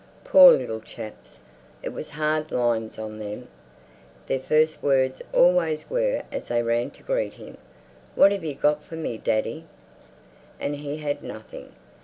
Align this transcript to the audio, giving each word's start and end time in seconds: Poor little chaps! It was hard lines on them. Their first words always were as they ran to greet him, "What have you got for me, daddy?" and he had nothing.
Poor 0.23 0.51
little 0.53 0.79
chaps! 0.79 1.37
It 1.83 1.93
was 1.93 2.09
hard 2.09 2.51
lines 2.51 2.97
on 2.97 3.19
them. 3.19 3.47
Their 4.25 4.39
first 4.39 4.81
words 4.81 5.21
always 5.31 5.91
were 5.91 6.23
as 6.31 6.47
they 6.47 6.63
ran 6.63 6.89
to 6.89 7.03
greet 7.03 7.33
him, 7.35 7.59
"What 8.15 8.31
have 8.31 8.43
you 8.43 8.55
got 8.55 8.81
for 8.83 8.95
me, 8.95 9.19
daddy?" 9.19 9.67
and 10.59 10.77
he 10.77 10.97
had 10.97 11.21
nothing. 11.21 11.73